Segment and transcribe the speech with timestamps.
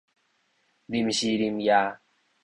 [0.87, 1.99] 臨時臨要